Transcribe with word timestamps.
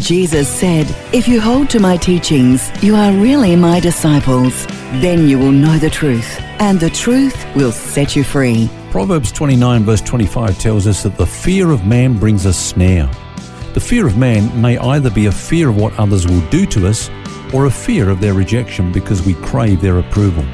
Jesus 0.00 0.46
said, 0.46 0.86
If 1.14 1.26
you 1.26 1.40
hold 1.40 1.70
to 1.70 1.80
my 1.80 1.96
teachings, 1.96 2.70
you 2.82 2.94
are 2.94 3.12
really 3.12 3.56
my 3.56 3.80
disciples. 3.80 4.66
Then 5.00 5.26
you 5.26 5.38
will 5.38 5.52
know 5.52 5.78
the 5.78 5.88
truth, 5.88 6.38
and 6.60 6.78
the 6.78 6.90
truth 6.90 7.46
will 7.56 7.72
set 7.72 8.14
you 8.14 8.22
free. 8.22 8.68
Proverbs 8.90 9.32
29, 9.32 9.84
verse 9.84 10.02
25 10.02 10.58
tells 10.58 10.86
us 10.86 11.02
that 11.02 11.16
the 11.16 11.26
fear 11.26 11.70
of 11.70 11.86
man 11.86 12.18
brings 12.18 12.44
a 12.44 12.52
snare. 12.52 13.10
The 13.72 13.80
fear 13.80 14.06
of 14.06 14.18
man 14.18 14.60
may 14.60 14.76
either 14.78 15.10
be 15.10 15.26
a 15.26 15.32
fear 15.32 15.70
of 15.70 15.76
what 15.76 15.98
others 15.98 16.26
will 16.26 16.46
do 16.50 16.66
to 16.66 16.86
us 16.86 17.10
or 17.54 17.66
a 17.66 17.70
fear 17.70 18.10
of 18.10 18.20
their 18.20 18.34
rejection 18.34 18.92
because 18.92 19.24
we 19.24 19.34
crave 19.34 19.80
their 19.80 19.98
approval. 19.98 20.44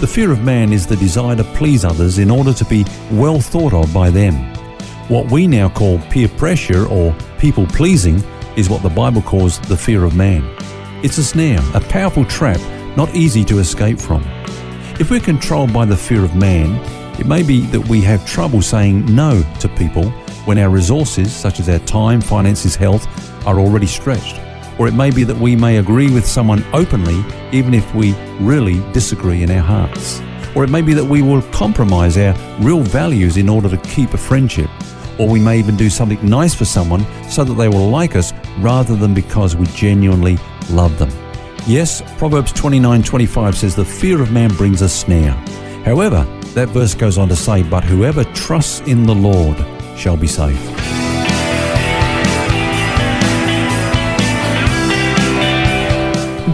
The 0.00 0.06
fear 0.06 0.32
of 0.32 0.42
man 0.42 0.72
is 0.72 0.86
the 0.86 0.96
desire 0.96 1.36
to 1.36 1.44
please 1.44 1.84
others 1.84 2.18
in 2.18 2.30
order 2.30 2.54
to 2.54 2.64
be 2.64 2.86
well 3.12 3.40
thought 3.40 3.74
of 3.74 3.92
by 3.92 4.08
them. 4.08 4.34
What 5.08 5.30
we 5.30 5.46
now 5.46 5.68
call 5.68 5.98
peer 6.10 6.28
pressure 6.28 6.86
or 6.86 7.14
people 7.38 7.66
pleasing 7.66 8.22
is 8.56 8.68
what 8.68 8.82
the 8.82 8.88
Bible 8.88 9.22
calls 9.22 9.58
the 9.60 9.76
fear 9.76 10.04
of 10.04 10.16
man. 10.16 10.44
It's 11.02 11.18
a 11.18 11.24
snare, 11.24 11.60
a 11.74 11.80
powerful 11.80 12.24
trap, 12.24 12.60
not 12.96 13.14
easy 13.14 13.44
to 13.44 13.58
escape 13.58 13.98
from. 13.98 14.22
If 14.98 15.10
we're 15.10 15.20
controlled 15.20 15.72
by 15.72 15.84
the 15.86 15.96
fear 15.96 16.24
of 16.24 16.34
man, 16.34 16.74
it 17.20 17.26
may 17.26 17.42
be 17.42 17.60
that 17.66 17.88
we 17.88 18.00
have 18.02 18.26
trouble 18.26 18.62
saying 18.62 19.14
no 19.14 19.42
to 19.60 19.68
people 19.68 20.10
when 20.44 20.58
our 20.58 20.70
resources, 20.70 21.34
such 21.34 21.60
as 21.60 21.68
our 21.68 21.78
time, 21.80 22.20
finances, 22.20 22.76
health, 22.76 23.06
are 23.46 23.58
already 23.58 23.86
stretched. 23.86 24.40
Or 24.78 24.88
it 24.88 24.94
may 24.94 25.10
be 25.10 25.24
that 25.24 25.36
we 25.36 25.56
may 25.56 25.78
agree 25.78 26.12
with 26.12 26.26
someone 26.26 26.64
openly 26.72 27.24
even 27.52 27.74
if 27.74 27.94
we 27.94 28.14
really 28.40 28.80
disagree 28.92 29.42
in 29.42 29.50
our 29.50 29.62
hearts. 29.62 30.20
Or 30.56 30.64
it 30.64 30.70
may 30.70 30.82
be 30.82 30.94
that 30.94 31.04
we 31.04 31.22
will 31.22 31.42
compromise 31.52 32.16
our 32.16 32.34
real 32.58 32.80
values 32.80 33.36
in 33.36 33.48
order 33.48 33.68
to 33.68 33.76
keep 33.78 34.14
a 34.14 34.18
friendship 34.18 34.70
or 35.20 35.28
we 35.28 35.38
may 35.38 35.58
even 35.58 35.76
do 35.76 35.90
something 35.90 36.18
nice 36.26 36.54
for 36.54 36.64
someone 36.64 37.04
so 37.28 37.44
that 37.44 37.52
they 37.52 37.68
will 37.68 37.90
like 37.90 38.16
us 38.16 38.32
rather 38.58 38.96
than 38.96 39.12
because 39.12 39.54
we 39.54 39.66
genuinely 39.66 40.38
love 40.70 40.98
them. 40.98 41.10
Yes, 41.66 42.02
Proverbs 42.16 42.54
29:25 42.54 43.54
says 43.54 43.76
the 43.76 43.84
fear 43.84 44.22
of 44.22 44.32
man 44.32 44.48
brings 44.54 44.80
a 44.80 44.88
snare. 44.88 45.32
However, 45.84 46.26
that 46.54 46.70
verse 46.70 46.94
goes 46.94 47.18
on 47.18 47.28
to 47.28 47.36
say, 47.36 47.62
but 47.62 47.84
whoever 47.84 48.24
trusts 48.32 48.80
in 48.88 49.04
the 49.04 49.14
Lord 49.14 49.58
shall 49.94 50.16
be 50.16 50.26
safe. 50.26 50.58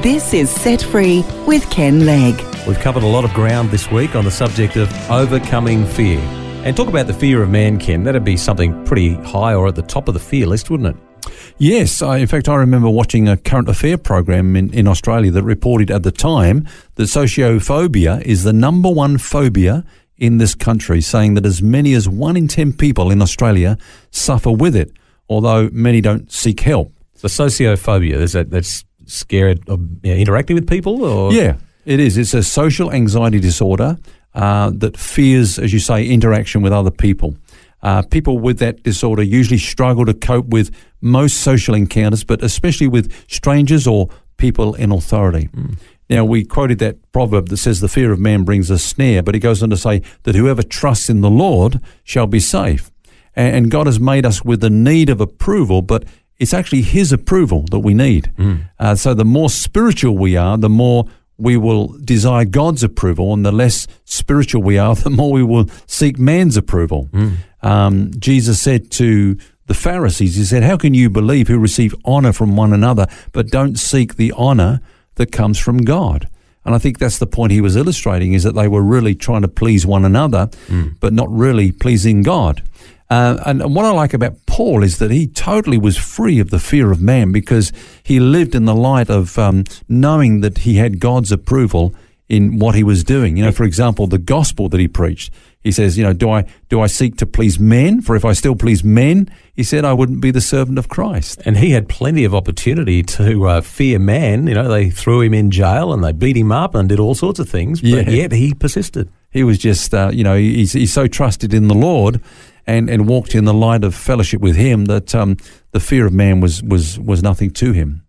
This 0.03 0.35
is 0.35 0.51
Set 0.51 0.83
Free 0.83 1.25
with 1.47 1.69
Ken 1.71 2.05
Legg. 2.05 2.35
We've 2.67 2.79
covered 2.81 3.05
a 3.05 3.07
lot 3.07 3.25
of 3.25 3.33
ground 3.33 3.71
this 3.71 3.91
week 3.93 4.17
on 4.17 4.25
the 4.25 4.31
subject 4.31 4.77
of 4.77 4.93
overcoming 5.09 5.87
fear. 5.87 6.21
And 6.67 6.77
talk 6.77 6.89
about 6.89 7.07
the 7.07 7.15
fear 7.15 7.45
of 7.45 7.49
man, 7.49 7.79
Ken. 7.79 8.03
That'd 8.03 8.25
be 8.25 8.37
something 8.37 8.85
pretty 8.85 9.15
high 9.15 9.55
or 9.55 9.69
at 9.69 9.77
the 9.77 9.83
top 9.83 10.09
of 10.09 10.15
the 10.15 10.21
fear 10.21 10.49
list, 10.49 10.69
wouldn't 10.69 10.97
it? 10.97 11.33
Yes, 11.59 12.03
I, 12.03 12.17
in 12.17 12.27
fact, 12.27 12.49
I 12.49 12.57
remember 12.57 12.91
watching 12.91 13.29
a 13.29 13.37
current 13.37 13.69
affair 13.69 13.97
program 13.97 14.57
in, 14.57 14.75
in 14.75 14.89
Australia 14.89 15.31
that 15.31 15.45
reported 15.45 15.93
at 15.93 16.03
the 16.03 16.11
time 16.11 16.67
that 16.97 17.05
sociophobia 17.05 18.21
is 18.23 18.43
the 18.43 18.53
number 18.53 18.91
one 18.91 19.17
phobia 19.17 19.85
in 20.17 20.39
this 20.39 20.57
country, 20.57 21.01
saying 21.01 21.35
that 21.35 21.47
as 21.47 21.63
many 21.63 21.95
as 21.95 22.09
one 22.09 22.37
in 22.37 22.49
10 22.49 22.73
people 22.73 23.13
in 23.13 23.23
Australia 23.23 23.79
suffer 24.11 24.51
with 24.51 24.75
it, 24.75 24.91
although 25.29 25.71
many 25.73 26.01
don't 26.01 26.33
seek 26.33 26.59
help. 26.59 26.93
So, 27.15 27.29
sociophobia, 27.29 28.15
is 28.15 28.33
that 28.33 28.51
that's 28.51 28.85
scared 29.05 29.69
of 29.69 29.79
you 30.03 30.13
know, 30.13 30.19
interacting 30.19 30.57
with 30.57 30.69
people? 30.69 31.05
Or? 31.05 31.33
Yeah, 31.33 31.59
it 31.85 32.01
is. 32.01 32.19
It's 32.19 32.35
a 32.35 32.43
social 32.43 32.91
anxiety 32.91 33.39
disorder 33.39 33.99
uh, 34.37 34.71
that 34.75 34.97
fears, 34.97 35.59
as 35.59 35.73
you 35.73 35.79
say, 35.79 36.07
interaction 36.07 36.63
with 36.63 36.73
other 36.73 36.91
people. 36.91 37.35
Uh, 37.83 38.03
people 38.03 38.39
with 38.39 38.59
that 38.59 38.83
disorder 38.83 39.23
usually 39.23 39.59
struggle 39.59 40.05
to 40.05 40.15
cope 40.15 40.47
with 40.47 40.75
most 41.01 41.39
social 41.39 41.75
encounters, 41.75 42.23
but 42.23 42.43
especially 42.43 42.87
with 42.87 43.13
strangers 43.31 43.87
or 43.87 44.09
people 44.37 44.75
in 44.75 44.93
authority. 44.93 45.49
Mm. 45.55 45.79
Now, 46.09 46.25
we 46.25 46.45
quoted 46.45 46.79
that 46.81 47.13
proverb 47.13 47.49
that 47.49 47.57
says, 47.57 47.81
The 47.81 47.89
fear 47.89 48.13
of 48.13 48.21
man 48.21 48.45
brings 48.45 48.71
a 48.71 48.79
snare, 48.79 49.23
but 49.23 49.35
he 49.35 49.41
goes 49.41 49.63
on 49.63 49.71
to 49.71 49.77
say 49.77 50.03
that 50.23 50.35
whoever 50.35 50.63
trusts 50.63 51.09
in 51.09 51.21
the 51.23 51.31
Lord 51.31 51.81
shall 52.05 52.27
be 52.27 52.41
safe. 52.41 52.91
And 53.35 53.71
God 53.71 53.87
has 53.87 54.01
made 54.01 54.25
us 54.25 54.45
with 54.45 54.61
the 54.61 54.71
need 54.71 55.11
of 55.11 55.21
approval, 55.21 55.83
but 55.83 56.05
it's 56.39 56.55
actually 56.55 56.83
His 56.83 57.13
approval 57.13 57.65
that 57.71 57.81
we 57.81 57.93
need. 57.95 58.33
Mm. 58.39 58.69
Uh, 58.79 58.95
so 58.95 59.15
the 59.15 59.25
more 59.25 59.51
spiritual 59.51 60.17
we 60.17 60.37
are, 60.37 60.57
the 60.57 60.71
more 60.71 61.07
we 61.39 61.57
will 61.57 61.89
desire 61.99 62.45
God's 62.45 62.83
approval, 62.83 63.33
and 63.33 63.45
the 63.45 63.53
less 63.53 63.87
spiritual 64.05 64.63
we 64.63 64.79
are, 64.79 64.95
the 64.95 65.11
more 65.11 65.33
we 65.33 65.43
will 65.43 65.69
seek 65.87 66.19
man's 66.19 66.57
approval. 66.57 67.09
Mm. 67.13 67.37
Um, 67.63 68.11
Jesus 68.19 68.61
said 68.61 68.91
to 68.93 69.37
the 69.67 69.75
Pharisees, 69.75 70.37
He 70.37 70.45
said, 70.45 70.63
How 70.63 70.77
can 70.77 70.95
you 70.95 71.11
believe 71.11 71.49
who 71.49 71.59
receive 71.59 71.95
honor 72.05 72.33
from 72.33 72.57
one 72.57 72.73
another, 72.73 73.07
but 73.33 73.49
don't 73.49 73.77
seek 73.77 74.17
the 74.17 74.33
honor 74.37 74.81
that 75.17 75.33
comes 75.33 75.59
from 75.59 75.79
God? 75.79 76.29
And 76.65 76.75
I 76.75 76.79
think 76.79 76.99
that's 76.99 77.19
the 77.19 77.29
point 77.29 77.53
he 77.53 77.61
was 77.61 77.77
illustrating 77.77 78.33
is 78.33 78.43
that 78.43 78.57
they 78.57 78.67
were 78.67 78.83
really 78.83 79.15
trying 79.15 79.43
to 79.43 79.49
please 79.49 79.87
one 79.87 80.05
another, 80.05 80.49
mm. 80.67 80.97
but 80.99 81.13
not 81.13 81.31
really 81.31 81.71
pleasing 81.71 82.23
God. 82.23 82.63
Uh, 83.09 83.41
and 83.47 83.75
what 83.75 83.85
I 83.85 83.91
like 83.91 84.15
about 84.15 84.35
Paul 84.47 84.83
is 84.83 84.99
that 84.99 85.11
he 85.11 85.27
totally 85.27 85.79
was 85.79 85.97
free 85.97 86.41
of 86.41 86.51
the 86.51 86.59
fear 86.59 86.91
of 86.91 87.01
man 87.01 87.31
because 87.31 87.73
he 88.03 88.19
lived 88.19 88.55
in 88.55 88.65
the 88.65 88.75
light 88.75 89.09
of 89.09 89.39
um, 89.39 89.65
knowing 89.89 90.41
that 90.41 90.59
he 90.59 90.77
had 90.77 90.99
God's 90.99 91.31
approval 91.31 91.95
in 92.29 92.59
what 92.59 92.75
he 92.75 92.83
was 92.83 93.05
doing. 93.05 93.37
You 93.37 93.45
know, 93.45 93.53
for 93.53 93.65
example, 93.65 94.07
the 94.07 94.19
gospel 94.19 94.69
that 94.71 94.81
he 94.81 94.89
preached. 94.89 95.33
He 95.63 95.73
says, 95.73 95.99
you 95.99 96.05
know, 96.05 96.13
do 96.13 96.31
I 96.31 96.45
do 96.69 96.81
I 96.81 96.87
seek 96.87 97.17
to 97.19 97.27
please 97.27 97.59
men? 97.59 98.01
For 98.01 98.15
if 98.15 98.25
I 98.25 98.35
still 98.35 98.55
please 98.55 98.85
men, 98.85 99.29
he 99.55 99.65
said, 99.65 99.85
I 99.85 99.93
wouldn't 99.93 100.21
be 100.21 100.31
the 100.31 100.41
servant 100.41 100.79
of 100.79 100.89
Christ. 100.89 101.43
And 101.45 101.57
he 101.57 101.71
had 101.71 101.89
plenty 101.89 102.25
of 102.25 102.35
opportunity 102.35 103.03
to 103.03 103.49
uh, 103.49 103.61
fear 103.61 103.99
man. 103.99 104.47
You 104.47 104.55
know, 104.55 104.69
they 104.69 104.91
threw 104.91 105.23
him 105.23 105.35
in 105.35 105.51
jail 105.51 105.93
and 105.93 106.05
they 106.05 106.13
beat 106.13 106.37
him 106.37 106.53
up 106.53 106.75
and 106.77 106.89
did 106.89 107.01
all 107.01 107.17
sorts 107.17 107.41
of 107.41 107.49
things, 107.49 107.81
but 107.81 107.91
yeah. 107.91 108.11
yet 108.11 108.33
he 108.33 108.55
persisted. 108.55 109.11
He 109.31 109.43
was 109.43 109.59
just, 109.59 109.93
uh, 109.93 110.11
you 110.13 110.23
know, 110.25 110.37
he's, 110.37 110.73
he's 110.73 110.93
so 110.93 111.09
trusted 111.09 111.53
in 111.53 111.67
the 111.69 111.75
Lord 111.75 112.21
and, 112.67 112.91
and 112.91 113.09
walked 113.09 113.35
in 113.35 113.45
the 113.45 113.55
light 113.55 113.85
of 113.85 113.95
fellowship 113.95 114.41
with 114.41 114.57
him 114.57 114.87
that 114.87 115.15
um, 115.15 115.37
the 115.73 115.81
fear 115.81 116.07
of 116.07 116.13
man 116.13 116.41
was, 116.41 116.63
was, 116.63 116.99
was 116.99 117.23
nothing 117.23 117.51
to 117.51 117.73
him. 117.73 118.03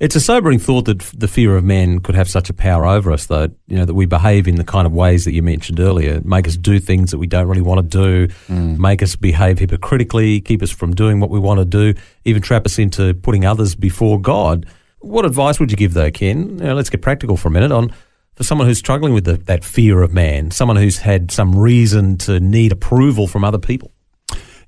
It's 0.00 0.16
a 0.16 0.20
sobering 0.20 0.58
thought 0.58 0.84
that 0.86 1.00
the 1.00 1.28
fear 1.28 1.56
of 1.56 1.64
man 1.64 2.00
could 2.00 2.14
have 2.14 2.28
such 2.28 2.50
a 2.50 2.54
power 2.54 2.86
over 2.86 3.10
us, 3.10 3.26
though, 3.26 3.48
you 3.66 3.76
know, 3.76 3.84
that 3.84 3.94
we 3.94 4.06
behave 4.06 4.46
in 4.46 4.56
the 4.56 4.64
kind 4.64 4.86
of 4.86 4.92
ways 4.92 5.24
that 5.24 5.32
you 5.32 5.42
mentioned 5.42 5.80
earlier, 5.80 6.20
make 6.24 6.46
us 6.46 6.56
do 6.56 6.78
things 6.78 7.10
that 7.10 7.18
we 7.18 7.26
don't 7.26 7.48
really 7.48 7.62
want 7.62 7.78
to 7.78 7.98
do, 7.98 8.32
mm. 8.48 8.78
make 8.78 9.02
us 9.02 9.16
behave 9.16 9.58
hypocritically, 9.58 10.40
keep 10.40 10.62
us 10.62 10.70
from 10.70 10.94
doing 10.94 11.20
what 11.20 11.30
we 11.30 11.38
want 11.38 11.58
to 11.58 11.64
do, 11.64 11.94
even 12.24 12.42
trap 12.42 12.66
us 12.66 12.78
into 12.78 13.14
putting 13.14 13.44
others 13.44 13.74
before 13.74 14.20
God. 14.20 14.66
What 15.00 15.24
advice 15.24 15.60
would 15.60 15.70
you 15.70 15.76
give, 15.76 15.94
though, 15.94 16.10
Ken? 16.10 16.58
You 16.58 16.64
know, 16.64 16.74
let's 16.74 16.90
get 16.90 17.02
practical 17.02 17.36
for 17.36 17.48
a 17.48 17.52
minute 17.52 17.72
on 17.72 17.92
for 18.34 18.44
someone 18.44 18.66
who's 18.66 18.78
struggling 18.78 19.14
with 19.14 19.24
the, 19.24 19.36
that 19.36 19.64
fear 19.64 20.02
of 20.02 20.12
man, 20.12 20.50
someone 20.50 20.76
who's 20.76 20.98
had 20.98 21.30
some 21.30 21.56
reason 21.56 22.18
to 22.18 22.40
need 22.40 22.72
approval 22.72 23.26
from 23.26 23.44
other 23.44 23.58
people? 23.58 23.92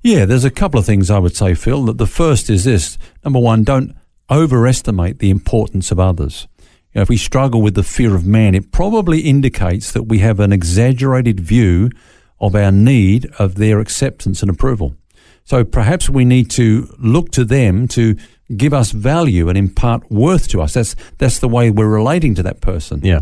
Yeah, 0.01 0.25
there's 0.25 0.45
a 0.45 0.51
couple 0.51 0.79
of 0.79 0.85
things 0.85 1.09
I 1.09 1.19
would 1.19 1.35
say, 1.35 1.53
Phil. 1.53 1.85
That 1.85 1.97
the 1.97 2.07
first 2.07 2.49
is 2.49 2.63
this: 2.63 2.97
number 3.23 3.39
one, 3.39 3.63
don't 3.63 3.95
overestimate 4.29 5.19
the 5.19 5.29
importance 5.29 5.91
of 5.91 5.99
others. 5.99 6.47
You 6.93 6.99
know, 6.99 7.01
if 7.01 7.09
we 7.09 7.17
struggle 7.17 7.61
with 7.61 7.75
the 7.75 7.83
fear 7.83 8.15
of 8.15 8.25
man, 8.25 8.55
it 8.55 8.71
probably 8.71 9.21
indicates 9.21 9.91
that 9.91 10.03
we 10.03 10.19
have 10.19 10.39
an 10.39 10.53
exaggerated 10.53 11.39
view 11.39 11.89
of 12.39 12.55
our 12.55 12.71
need 12.71 13.29
of 13.39 13.55
their 13.55 13.79
acceptance 13.79 14.41
and 14.41 14.49
approval. 14.49 14.95
So 15.43 15.63
perhaps 15.63 16.09
we 16.09 16.25
need 16.25 16.49
to 16.51 16.93
look 16.99 17.31
to 17.31 17.45
them 17.45 17.87
to 17.89 18.17
give 18.55 18.73
us 18.73 18.91
value 18.91 19.49
and 19.49 19.57
impart 19.57 20.09
worth 20.09 20.47
to 20.49 20.61
us. 20.61 20.73
That's 20.73 20.95
that's 21.17 21.39
the 21.39 21.49
way 21.49 21.69
we're 21.69 21.87
relating 21.87 22.35
to 22.35 22.43
that 22.43 22.61
person. 22.61 23.01
Yeah. 23.03 23.21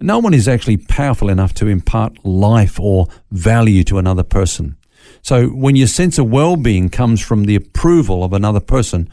No 0.00 0.18
one 0.18 0.34
is 0.34 0.48
actually 0.48 0.76
powerful 0.76 1.30
enough 1.30 1.54
to 1.54 1.68
impart 1.68 2.24
life 2.24 2.78
or 2.78 3.06
value 3.30 3.84
to 3.84 3.98
another 3.98 4.22
person. 4.22 4.76
So 5.22 5.48
when 5.48 5.76
your 5.76 5.88
sense 5.88 6.18
of 6.18 6.30
well-being 6.30 6.90
comes 6.90 7.20
from 7.20 7.44
the 7.44 7.56
approval 7.56 8.22
of 8.22 8.32
another 8.32 8.60
person, 8.60 9.08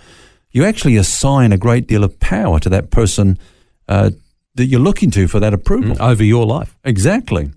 you 0.51 0.63
actually 0.63 0.97
assign 0.97 1.51
a 1.51 1.57
great 1.57 1.87
deal 1.87 2.03
of 2.03 2.19
power 2.19 2.59
to 2.59 2.69
that 2.69 2.91
person 2.91 3.39
uh, 3.87 4.11
that 4.55 4.65
you're 4.65 4.79
looking 4.79 5.11
to 5.11 5.27
for 5.27 5.39
that 5.39 5.53
approval 5.53 5.95
mm, 5.95 5.99
over 5.99 6.23
your 6.23 6.45
life. 6.45 6.77
Exactly. 6.83 7.51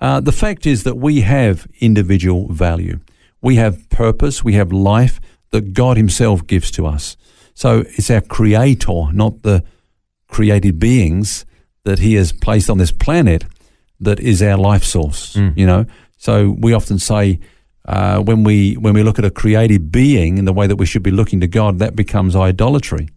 Uh, 0.00 0.20
the 0.20 0.32
fact 0.32 0.66
is 0.66 0.82
that 0.84 0.96
we 0.96 1.22
have 1.22 1.66
individual 1.80 2.52
value. 2.52 3.00
We 3.40 3.56
have 3.56 3.88
purpose. 3.90 4.44
We 4.44 4.54
have 4.54 4.72
life 4.72 5.20
that 5.50 5.72
God 5.72 5.96
Himself 5.96 6.46
gives 6.46 6.70
to 6.72 6.86
us. 6.86 7.16
So 7.54 7.84
it's 7.96 8.10
our 8.10 8.20
Creator, 8.20 9.12
not 9.12 9.42
the 9.42 9.64
created 10.28 10.78
beings, 10.78 11.46
that 11.84 11.98
He 12.00 12.14
has 12.14 12.32
placed 12.32 12.68
on 12.68 12.78
this 12.78 12.92
planet 12.92 13.44
that 14.00 14.20
is 14.20 14.42
our 14.42 14.56
life 14.58 14.84
source. 14.84 15.36
You 15.56 15.66
know, 15.66 15.86
so 16.16 16.56
we 16.58 16.72
often 16.72 16.98
say 16.98 17.40
uh, 17.86 18.20
when 18.20 18.44
we 18.44 18.74
when 18.74 18.94
we 18.94 19.02
look 19.02 19.18
at 19.18 19.24
a 19.24 19.30
created 19.30 19.92
being 19.92 20.38
in 20.38 20.44
the 20.44 20.52
way 20.52 20.66
that 20.66 20.76
we 20.76 20.86
should 20.86 21.02
be 21.02 21.10
looking 21.10 21.40
to 21.40 21.46
God, 21.46 21.78
that 21.78 21.94
becomes 21.94 22.34
idolatry. 22.34 23.08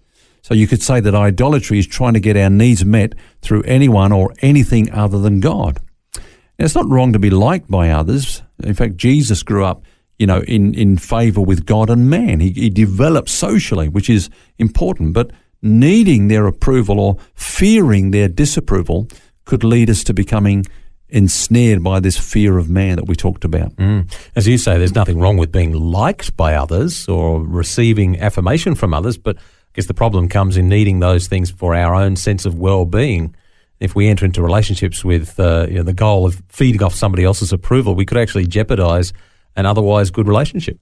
So 0.41 0.53
you 0.53 0.67
could 0.67 0.81
say 0.81 0.99
that 1.01 1.15
idolatry 1.15 1.79
is 1.79 1.87
trying 1.87 2.13
to 2.13 2.19
get 2.19 2.37
our 2.37 2.49
needs 2.49 2.85
met 2.85 3.13
through 3.41 3.63
anyone 3.63 4.11
or 4.11 4.33
anything 4.41 4.91
other 4.91 5.19
than 5.19 5.39
God. 5.39 5.79
Now, 6.15 6.65
it's 6.65 6.75
not 6.75 6.87
wrong 6.87 7.11
to 7.13 7.19
be 7.19 7.29
liked 7.29 7.69
by 7.69 7.89
others. 7.89 8.43
In 8.63 8.73
fact, 8.73 8.95
Jesus 8.95 9.43
grew 9.43 9.65
up, 9.65 9.83
you 10.19 10.27
know, 10.27 10.41
in, 10.41 10.73
in 10.73 10.97
favor 10.97 11.41
with 11.41 11.65
God 11.65 11.89
and 11.89 12.09
man. 12.09 12.39
He, 12.39 12.51
he 12.51 12.69
developed 12.69 13.29
socially, 13.29 13.87
which 13.87 14.09
is 14.09 14.29
important, 14.57 15.13
but 15.13 15.31
needing 15.61 16.27
their 16.27 16.47
approval 16.47 16.99
or 16.99 17.17
fearing 17.35 18.11
their 18.11 18.27
disapproval 18.27 19.07
could 19.45 19.63
lead 19.63 19.89
us 19.89 20.03
to 20.05 20.13
becoming 20.13 20.65
ensnared 21.09 21.83
by 21.83 21.99
this 21.99 22.17
fear 22.17 22.57
of 22.57 22.69
man 22.69 22.97
that 22.97 23.05
we 23.05 23.15
talked 23.15 23.45
about. 23.45 23.73
Mm. 23.77 24.11
As 24.35 24.47
you 24.47 24.57
say, 24.57 24.77
there's 24.77 24.95
nothing 24.95 25.19
wrong 25.19 25.37
with 25.37 25.51
being 25.51 25.71
liked 25.71 26.35
by 26.35 26.55
others 26.55 27.07
or 27.07 27.41
receiving 27.41 28.19
affirmation 28.19 28.75
from 28.75 28.93
others, 28.93 29.17
but 29.17 29.37
I 29.37 29.41
guess 29.73 29.85
the 29.85 29.93
problem 29.93 30.27
comes 30.27 30.57
in 30.57 30.67
needing 30.67 30.99
those 30.99 31.27
things 31.27 31.49
for 31.49 31.73
our 31.73 31.95
own 31.95 32.17
sense 32.17 32.45
of 32.45 32.59
well-being. 32.59 33.35
If 33.79 33.95
we 33.95 34.07
enter 34.07 34.25
into 34.25 34.41
relationships 34.41 35.05
with 35.05 35.39
uh, 35.39 35.67
you 35.69 35.75
know, 35.75 35.83
the 35.83 35.93
goal 35.93 36.25
of 36.25 36.41
feeding 36.49 36.83
off 36.83 36.93
somebody 36.93 37.23
else's 37.23 37.53
approval, 37.53 37.95
we 37.95 38.05
could 38.05 38.17
actually 38.17 38.47
jeopardize 38.47 39.13
an 39.57 39.65
otherwise 39.65 40.09
good 40.11 40.27
relationship. 40.27 40.79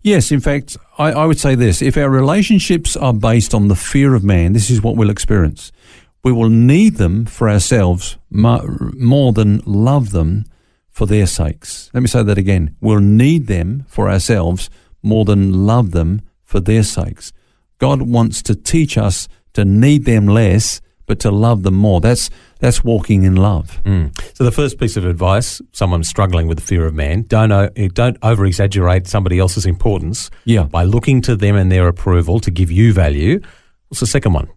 Yes, 0.00 0.32
in 0.32 0.40
fact, 0.40 0.78
I, 0.96 1.12
I 1.12 1.26
would 1.26 1.38
say 1.38 1.54
this. 1.54 1.82
If 1.82 1.96
our 1.96 2.08
relationships 2.08 2.96
are 2.96 3.12
based 3.12 3.52
on 3.52 3.68
the 3.68 3.76
fear 3.76 4.14
of 4.14 4.24
man, 4.24 4.54
this 4.54 4.70
is 4.70 4.80
what 4.80 4.96
we'll 4.96 5.10
experience. 5.10 5.70
We 6.24 6.32
will 6.32 6.48
need 6.48 6.96
them 6.96 7.26
for 7.26 7.50
ourselves 7.50 8.16
more 8.30 9.32
than 9.32 9.60
love 9.66 10.12
them 10.12 10.44
for 10.88 11.06
their 11.06 11.26
sakes. 11.26 11.90
Let 11.92 12.00
me 12.00 12.06
say 12.06 12.22
that 12.22 12.38
again. 12.38 12.76
We'll 12.80 13.00
need 13.00 13.48
them 13.48 13.84
for 13.88 14.08
ourselves 14.08 14.70
more 15.02 15.24
than 15.24 15.66
love 15.66 15.90
them 15.90 16.22
for 16.44 16.60
their 16.60 16.84
sakes. 16.84 17.32
God 17.78 18.02
wants 18.02 18.42
to 18.42 18.54
teach 18.54 18.96
us 18.96 19.28
to 19.54 19.64
need 19.64 20.04
them 20.04 20.26
less, 20.26 20.80
but 21.12 21.20
to 21.20 21.30
love 21.30 21.62
them 21.62 21.74
more. 21.74 22.00
That's 22.00 22.30
that's 22.58 22.82
walking 22.82 23.24
in 23.24 23.36
love. 23.36 23.82
Mm. 23.84 24.18
So 24.34 24.44
the 24.44 24.50
first 24.50 24.78
piece 24.78 24.96
of 24.96 25.04
advice, 25.04 25.60
someone 25.72 26.04
struggling 26.04 26.46
with 26.46 26.56
the 26.56 26.64
fear 26.64 26.86
of 26.86 26.94
man, 26.94 27.24
don't 27.28 27.52
don't 27.92 28.16
over 28.22 28.46
exaggerate 28.46 29.06
somebody 29.06 29.38
else's 29.38 29.66
importance. 29.66 30.30
Yeah. 30.46 30.62
By 30.62 30.84
looking 30.84 31.20
to 31.22 31.36
them 31.36 31.54
and 31.54 31.70
their 31.70 31.86
approval 31.86 32.40
to 32.40 32.50
give 32.50 32.70
you 32.70 32.94
value. 32.94 33.40
What's 33.88 34.00
the 34.00 34.06
second 34.06 34.32
one? 34.32 34.48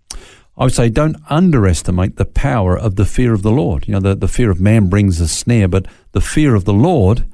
I 0.58 0.64
would 0.64 0.74
say 0.74 0.88
don't 0.88 1.18
underestimate 1.30 2.16
the 2.16 2.24
power 2.24 2.80
of 2.80 2.96
the 2.96 3.06
fear 3.06 3.34
of 3.34 3.42
the 3.42 3.52
Lord. 3.52 3.86
You 3.86 3.96
know, 3.96 4.00
the, 4.00 4.16
the 4.16 4.30
fear 4.30 4.50
of 4.50 4.62
man 4.62 4.88
brings 4.88 5.20
a 5.20 5.28
snare, 5.28 5.68
but 5.68 5.88
the 6.14 6.22
fear 6.22 6.56
of 6.56 6.64
the 6.64 6.74
Lord 6.74 7.26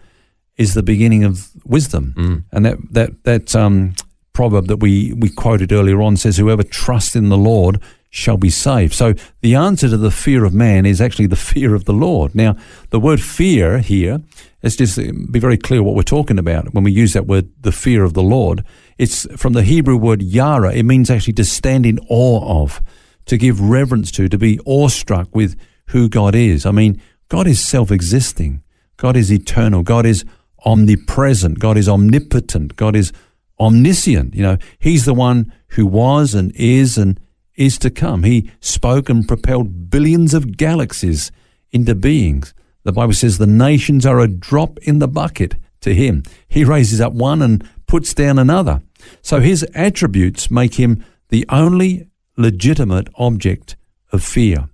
is 0.58 0.74
the 0.74 0.82
beginning 0.82 1.24
of 1.24 1.52
wisdom. 1.64 2.16
Mm. 2.18 2.44
And 2.52 2.66
that 2.66 2.78
that 2.90 3.24
that 3.26 3.56
um, 3.56 3.94
proverb 4.34 4.66
that 4.66 4.78
we 4.78 5.14
we 5.14 5.30
quoted 5.30 5.72
earlier 5.72 6.02
on 6.02 6.18
says, 6.18 6.38
"Whoever 6.38 6.64
trusts 6.64 7.16
in 7.16 7.30
the 7.30 7.38
Lord 7.38 7.80
shall 8.12 8.38
be 8.38 8.52
saved." 8.52 8.94
So 8.94 9.16
the 9.42 9.56
answer 9.56 9.90
to 9.90 9.98
the 9.98 10.12
fear 10.12 10.46
of 10.46 10.54
man 10.54 10.86
is 10.86 11.02
actually 11.02 11.26
the 11.28 11.36
fear 11.52 11.74
of 11.74 11.86
the 11.86 11.94
Lord. 11.94 12.36
Now, 12.36 12.56
the 12.92 13.00
word 13.00 13.20
fear 13.20 13.80
here, 13.80 14.22
let's 14.62 14.76
just 14.76 15.00
um, 15.00 15.28
be 15.32 15.40
very 15.40 15.58
clear 15.58 15.82
what 15.82 15.96
we're 15.96 16.04
talking 16.04 16.38
about 16.38 16.74
when 16.74 16.84
we 16.84 16.92
use 16.92 17.14
that 17.14 17.26
word, 17.26 17.50
the 17.62 17.72
fear 17.72 18.04
of 18.04 18.14
the 18.14 18.24
Lord. 18.24 18.64
It's 19.00 19.26
from 19.36 19.54
the 19.54 19.64
Hebrew 19.64 19.98
word 19.98 20.22
yara. 20.22 20.72
It 20.74 20.84
means 20.84 21.10
actually 21.10 21.34
to 21.34 21.46
stand 21.46 21.88
in 21.88 21.98
awe 22.08 22.62
of 22.62 22.82
to 23.26 23.38
give 23.38 23.60
reverence 23.62 24.12
to, 24.12 24.28
to 24.28 24.38
be 24.38 24.60
awestruck 24.66 25.34
with 25.34 25.60
who 25.88 26.10
God 26.10 26.36
is. 26.36 26.66
I 26.66 26.72
mean, 26.72 27.02
God 27.30 27.48
is 27.48 27.64
self 27.64 27.92
existing, 27.92 28.62
God 28.98 29.16
is 29.16 29.32
eternal, 29.32 29.84
God 29.84 30.06
is 30.06 30.26
omnipresent, 30.66 31.60
God 31.60 31.78
is 31.78 31.88
omnipotent, 31.88 32.76
God 32.76 32.96
is 32.96 33.14
omniscient. 33.60 34.36
You 34.36 34.44
know, 34.44 34.58
He's 34.80 35.06
the 35.06 35.14
one 35.14 35.54
who 35.70 35.86
was 35.86 36.34
and 36.34 36.52
is 36.56 36.98
and 36.98 37.20
is 37.62 37.78
to 37.78 37.92
come. 37.92 38.24
He 38.24 38.50
spoke 38.60 39.08
and 39.08 39.28
propelled 39.28 39.90
billions 39.90 40.34
of 40.34 40.58
galaxies 40.58 41.32
into 41.72 41.94
beings. 41.94 42.54
The 42.84 42.92
Bible 42.92 43.14
says 43.14 43.38
the 43.38 43.48
nations 43.48 44.06
are 44.06 44.20
a 44.20 44.28
drop 44.28 44.80
in 44.80 45.00
the 45.00 45.08
bucket 45.08 45.56
to 45.82 45.94
Him. 45.94 46.24
He 46.48 46.64
raises 46.64 47.00
up 47.00 47.14
one 47.14 47.42
and 47.42 47.68
puts 47.86 48.14
down 48.14 48.40
another. 48.40 48.82
So 49.22 49.40
His 49.40 49.64
attributes 49.76 50.50
make 50.50 50.76
Him 50.76 51.06
the 51.30 51.46
only 51.50 52.08
legitimate 52.36 53.08
object 53.16 53.76
of 54.12 54.24
fear. 54.24 54.68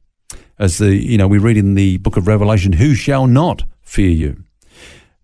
As 0.57 0.77
the, 0.77 0.95
you 0.95 1.17
know, 1.17 1.27
we 1.27 1.37
read 1.37 1.57
in 1.57 1.75
the 1.75 1.97
book 1.97 2.17
of 2.17 2.25
Revelation, 2.25 2.73
who 2.73 2.95
shall 2.95 3.27
not 3.27 3.63
fear 3.81 4.09
you? 4.09 4.43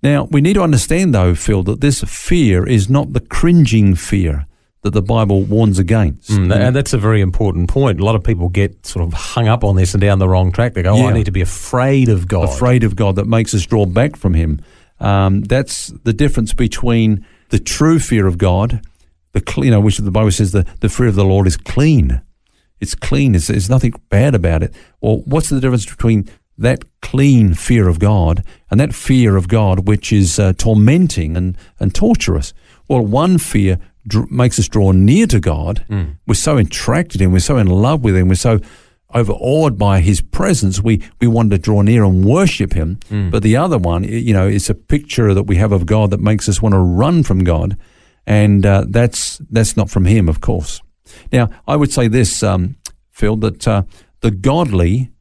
Now, 0.03 0.25
we 0.25 0.41
need 0.41 0.55
to 0.55 0.61
understand, 0.61 1.15
though, 1.15 1.33
Phil, 1.33 1.63
that 1.63 1.79
this 1.79 2.03
fear 2.03 2.67
is 2.67 2.89
not 2.89 3.13
the 3.13 3.21
cringing 3.21 3.95
fear 3.95 4.45
that 4.83 4.91
the 4.91 5.01
Bible 5.01 5.43
warns 5.43 5.79
against. 5.79 6.29
Mm, 6.29 6.53
and 6.53 6.75
that's 6.75 6.93
a 6.93 6.97
very 6.97 7.21
important 7.21 7.69
point. 7.69 7.99
A 7.99 8.05
lot 8.05 8.15
of 8.15 8.23
people 8.23 8.49
get 8.49 8.85
sort 8.85 9.05
of 9.05 9.13
hung 9.13 9.47
up 9.47 9.63
on 9.63 9.75
this 9.77 9.93
and 9.93 10.01
down 10.01 10.19
the 10.19 10.27
wrong 10.27 10.51
track. 10.51 10.73
They 10.73 10.83
go, 10.83 10.93
oh, 10.93 11.07
I 11.07 11.13
need 11.13 11.25
to 11.25 11.31
be 11.31 11.41
afraid 11.41 12.09
of 12.09 12.27
God. 12.27 12.49
Afraid 12.49 12.83
of 12.83 12.95
God 12.95 13.15
that 13.15 13.25
makes 13.25 13.53
us 13.53 13.65
draw 13.65 13.85
back 13.85 14.17
from 14.17 14.33
Him. 14.33 14.61
Um, 14.99 15.41
that's 15.41 15.87
the 16.03 16.13
difference 16.13 16.53
between 16.53 17.25
the 17.49 17.59
true 17.59 17.99
fear 17.99 18.27
of 18.27 18.37
God, 18.37 18.81
the 19.31 19.41
you 19.57 19.71
know, 19.71 19.79
which 19.79 19.97
the 19.97 20.11
Bible 20.11 20.31
says 20.31 20.51
the, 20.51 20.65
the 20.81 20.89
fear 20.89 21.07
of 21.07 21.15
the 21.15 21.25
Lord 21.25 21.47
is 21.47 21.57
clean. 21.57 22.21
It's 22.79 22.95
clean. 22.95 23.31
there's 23.31 23.69
nothing 23.69 23.93
bad 24.09 24.35
about 24.35 24.63
it. 24.63 24.75
Or 24.99 25.19
what's 25.19 25.47
the 25.47 25.61
difference 25.61 25.85
between 25.85 26.29
that 26.57 26.83
clean 27.01 27.53
fear 27.53 27.87
of 27.87 27.99
God 27.99 28.43
and 28.69 28.79
that 28.79 28.93
fear 28.93 29.35
of 29.35 29.47
God 29.47 29.87
which 29.87 30.13
is 30.13 30.39
uh, 30.39 30.53
tormenting 30.53 31.35
and, 31.35 31.57
and 31.79 31.93
torturous? 31.93 32.53
Well, 32.87 33.05
one 33.05 33.37
fear 33.37 33.79
dr- 34.07 34.29
makes 34.31 34.59
us 34.59 34.67
draw 34.67 34.91
near 34.91 35.27
to 35.27 35.39
God. 35.39 35.85
Mm. 35.89 36.17
We're 36.27 36.35
so 36.35 36.57
entracted 36.57 37.21
Him, 37.21 37.31
we're 37.31 37.39
so 37.39 37.57
in 37.57 37.67
love 37.67 38.03
with 38.03 38.15
Him, 38.15 38.27
we're 38.27 38.35
so 38.35 38.59
overawed 39.13 39.77
by 39.77 39.99
His 39.99 40.21
presence, 40.21 40.81
we, 40.81 41.01
we 41.19 41.27
want 41.27 41.51
to 41.51 41.57
draw 41.57 41.81
near 41.81 42.03
and 42.03 42.25
worship 42.25 42.73
Him. 42.73 42.97
Mm. 43.09 43.31
But 43.31 43.43
the 43.43 43.57
other 43.57 43.77
one, 43.77 44.03
you 44.03 44.33
know, 44.33 44.47
it's 44.47 44.69
a 44.69 44.75
picture 44.75 45.33
that 45.33 45.43
we 45.43 45.57
have 45.57 45.71
of 45.71 45.85
God 45.85 46.11
that 46.11 46.19
makes 46.19 46.49
us 46.49 46.61
want 46.61 46.73
to 46.73 46.79
run 46.79 47.23
from 47.23 47.43
God. 47.43 47.77
And 48.25 48.65
uh, 48.65 48.85
that's, 48.89 49.39
that's 49.49 49.75
not 49.77 49.89
from 49.89 50.05
Him, 50.05 50.29
of 50.29 50.41
course. 50.41 50.81
Now, 51.31 51.49
I 51.67 51.75
would 51.75 51.91
say 51.91 52.07
this, 52.07 52.41
um, 52.41 52.77
Phil, 53.11 53.35
that 53.37 53.67
uh, 53.67 53.83
the 54.21 54.31
godly 54.31 55.11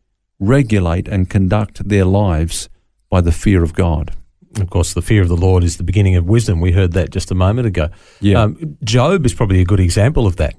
regulate 0.42 1.08
and 1.08 1.30
conduct 1.30 1.88
their 1.88 2.04
lives 2.04 2.68
by 3.08 3.20
the 3.20 3.32
fear 3.32 3.62
of 3.62 3.74
God. 3.74 4.12
Of 4.60 4.68
course, 4.68 4.92
the 4.92 5.02
fear 5.02 5.22
of 5.22 5.28
the 5.28 5.36
Lord 5.36 5.64
is 5.64 5.78
the 5.78 5.84
beginning 5.84 6.16
of 6.16 6.26
wisdom. 6.26 6.60
We 6.60 6.72
heard 6.72 6.92
that 6.92 7.10
just 7.10 7.30
a 7.30 7.34
moment 7.34 7.66
ago. 7.66 7.88
Yeah. 8.20 8.42
Um, 8.42 8.76
Job 8.84 9.24
is 9.24 9.32
probably 9.32 9.60
a 9.60 9.64
good 9.64 9.80
example 9.80 10.26
of 10.26 10.36
that. 10.36 10.54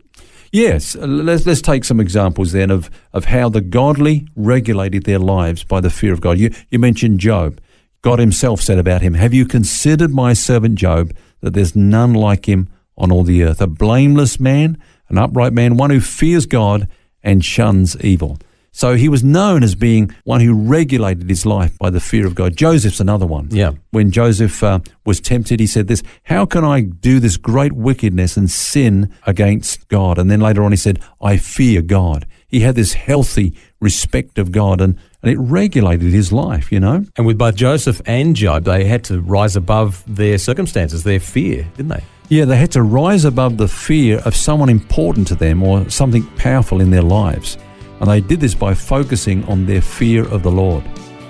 Yes, 0.51 0.95
let's 0.95 1.47
let's 1.47 1.61
take 1.61 1.83
some 1.83 1.99
examples 1.99 2.51
then 2.51 2.69
of, 2.69 2.89
of 3.11 3.25
how 3.25 3.49
the 3.49 3.61
godly 3.61 4.27
regulated 4.35 5.03
their 5.03 5.17
lives 5.19 5.63
by 5.63 5.81
the 5.81 5.89
fear 5.89 6.13
of 6.13 6.21
God. 6.21 6.37
You 6.37 6.51
you 6.69 6.79
mentioned 6.79 7.19
Job. 7.19 7.59
God 8.03 8.19
himself 8.19 8.61
said 8.61 8.77
about 8.77 9.01
him, 9.01 9.13
Have 9.13 9.33
you 9.33 9.45
considered 9.45 10.11
my 10.11 10.33
servant 10.33 10.75
Job, 10.75 11.13
that 11.41 11.53
there's 11.53 11.75
none 11.75 12.13
like 12.13 12.47
him 12.47 12.67
on 12.97 13.11
all 13.11 13.23
the 13.23 13.43
earth, 13.43 13.61
a 13.61 13.67
blameless 13.67 14.39
man, 14.39 14.77
an 15.09 15.17
upright 15.17 15.53
man, 15.53 15.77
one 15.77 15.89
who 15.89 16.01
fears 16.01 16.45
God 16.45 16.87
and 17.23 17.43
shuns 17.43 17.95
evil. 18.01 18.37
So 18.75 18.95
he 18.95 19.07
was 19.07 19.23
known 19.23 19.61
as 19.61 19.75
being 19.75 20.13
one 20.23 20.41
who 20.41 20.53
regulated 20.53 21.29
his 21.29 21.45
life 21.45 21.77
by 21.77 21.91
the 21.91 21.99
fear 21.99 22.25
of 22.25 22.33
God. 22.33 22.57
Joseph's 22.57 22.99
another 22.99 23.27
one. 23.27 23.47
Yeah. 23.51 23.73
When 23.91 24.09
Joseph 24.09 24.63
uh, 24.63 24.79
was 25.05 25.21
tempted, 25.21 25.59
he 25.59 25.67
said 25.67 25.87
this, 25.87 26.01
How 26.23 26.47
can 26.47 26.65
I 26.65 26.81
do 26.81 27.19
this 27.19 27.37
great 27.37 27.73
wickedness 27.73 28.35
and 28.35 28.49
sin 28.49 29.13
against 29.27 29.87
God? 29.89 30.17
And 30.17 30.29
then 30.29 30.41
later 30.41 30.63
on 30.63 30.71
he 30.71 30.77
said, 30.77 30.99
I 31.21 31.37
fear 31.37 31.83
God. 31.83 32.25
He 32.47 32.61
had 32.61 32.73
this 32.73 32.93
healthy 32.93 33.53
respect 33.79 34.39
of 34.39 34.51
God 34.51 34.81
and, 34.81 34.97
and 35.21 35.31
it 35.31 35.37
regulated 35.37 36.11
his 36.11 36.31
life, 36.33 36.71
you 36.71 36.79
know? 36.79 37.05
And 37.15 37.27
with 37.27 37.37
both 37.37 37.55
Joseph 37.55 38.01
and 38.07 38.35
Job, 38.35 38.63
they 38.63 38.85
had 38.85 39.03
to 39.05 39.21
rise 39.21 39.55
above 39.55 40.03
their 40.07 40.39
circumstances, 40.39 41.03
their 41.03 41.19
fear, 41.19 41.67
didn't 41.77 41.89
they? 41.89 42.03
Yeah, 42.29 42.45
they 42.45 42.57
had 42.57 42.71
to 42.71 42.81
rise 42.81 43.23
above 43.23 43.57
the 43.57 43.67
fear 43.67 44.17
of 44.19 44.35
someone 44.35 44.69
important 44.69 45.27
to 45.27 45.35
them 45.35 45.61
or 45.61 45.87
something 45.91 46.25
powerful 46.37 46.81
in 46.81 46.89
their 46.89 47.03
lives. 47.03 47.57
And 47.99 48.09
they 48.09 48.21
did 48.21 48.39
this 48.39 48.55
by 48.55 48.73
focusing 48.73 49.43
on 49.45 49.65
their 49.65 49.81
fear 49.81 50.27
of 50.27 50.43
the 50.43 50.51
Lord. 50.51 50.83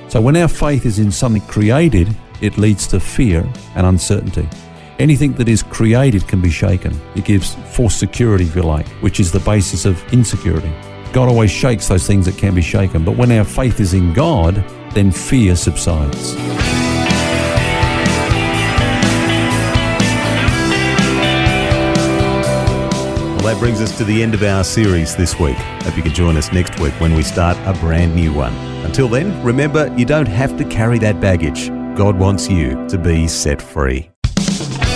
So 0.07 0.21
when 0.21 0.37
our 0.37 0.47
faith 0.47 0.85
is 0.85 0.99
in 0.99 1.11
something 1.11 1.41
created, 1.43 2.15
it 2.41 2.57
leads 2.57 2.87
to 2.87 2.99
fear 2.99 3.47
and 3.75 3.85
uncertainty. 3.85 4.47
Anything 4.99 5.33
that 5.33 5.49
is 5.49 5.63
created 5.63 6.27
can 6.27 6.41
be 6.41 6.49
shaken. 6.49 6.99
It 7.15 7.25
gives 7.25 7.55
false 7.75 7.95
security, 7.95 8.45
if 8.45 8.55
you 8.55 8.61
like, 8.61 8.87
which 9.01 9.19
is 9.19 9.31
the 9.31 9.39
basis 9.39 9.85
of 9.85 10.03
insecurity. 10.13 10.71
God 11.13 11.29
always 11.29 11.51
shakes 11.51 11.87
those 11.87 12.07
things 12.07 12.25
that 12.25 12.37
can 12.37 12.55
be 12.55 12.61
shaken. 12.61 13.03
But 13.03 13.17
when 13.17 13.31
our 13.31 13.43
faith 13.43 13.79
is 13.79 13.93
in 13.93 14.13
God, 14.13 14.55
then 14.93 15.11
fear 15.11 15.55
subsides. 15.55 16.62
Brings 23.63 23.79
us 23.79 23.97
to 23.97 24.03
the 24.03 24.21
end 24.21 24.33
of 24.33 24.43
our 24.43 24.61
series 24.61 25.15
this 25.15 25.39
week. 25.39 25.55
Hope 25.55 25.95
you 25.95 26.03
can 26.03 26.13
join 26.13 26.35
us 26.35 26.51
next 26.51 26.77
week 26.81 26.91
when 26.99 27.13
we 27.13 27.23
start 27.23 27.57
a 27.65 27.71
brand 27.79 28.13
new 28.13 28.33
one. 28.33 28.53
Until 28.83 29.07
then, 29.07 29.41
remember 29.41 29.87
you 29.97 30.03
don't 30.03 30.27
have 30.27 30.57
to 30.57 30.65
carry 30.65 30.99
that 30.99 31.21
baggage. 31.21 31.69
God 31.95 32.19
wants 32.19 32.49
you 32.49 32.85
to 32.89 32.97
be 32.97 33.25
set 33.25 33.61
free. 33.61 34.11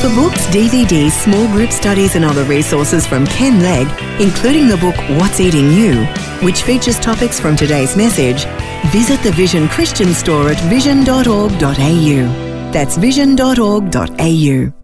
For 0.02 0.10
books, 0.10 0.46
DVDs, 0.48 1.12
small 1.12 1.48
group 1.54 1.72
studies, 1.72 2.18
and 2.18 2.26
other 2.26 2.44
resources 2.44 3.08
from 3.08 3.26
Ken 3.28 3.62
Legg, 3.62 3.88
including 4.20 4.68
the 4.68 4.76
book 4.76 4.98
What's 5.18 5.40
Eating 5.40 5.72
You, 5.72 6.04
which 6.46 6.64
features 6.64 7.00
topics 7.00 7.40
from 7.40 7.56
today's 7.56 7.96
message, 7.96 8.44
visit 8.92 9.24
the 9.24 9.32
Vision 9.32 9.70
Christian 9.70 10.14
store 10.14 10.50
at 10.50 10.60
vision.org.au. 10.70 12.72
That's 12.74 12.98
vision.org.au. 12.98 14.77